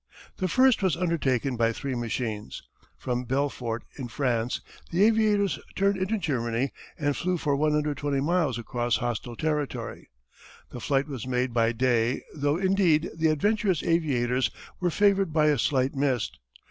The 0.37 0.47
first 0.47 0.81
was 0.81 0.97
undertaken 0.97 1.55
by 1.57 1.71
three 1.71 1.93
machines. 1.93 2.63
From 2.97 3.23
Belfort 3.23 3.83
in 3.99 4.07
France, 4.07 4.61
the 4.89 5.03
aviators 5.03 5.59
turned 5.75 5.95
into 5.95 6.17
Germany 6.17 6.71
and 6.97 7.15
flew 7.15 7.37
for 7.37 7.55
120 7.55 8.19
miles 8.19 8.57
across 8.57 8.97
hostile 8.97 9.35
territory. 9.35 10.09
The 10.71 10.79
flight 10.79 11.07
was 11.07 11.27
made 11.27 11.53
by 11.53 11.71
day 11.73 12.23
though 12.33 12.57
indeed 12.57 13.11
the 13.15 13.27
adventurous 13.27 13.83
aviators 13.83 14.49
were 14.79 14.89
favoured 14.89 15.31
by 15.31 15.49
a 15.49 15.59
slight 15.59 15.93
mist. 15.93 16.39